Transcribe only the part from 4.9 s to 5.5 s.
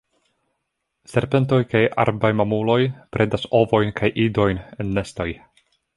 nestoj.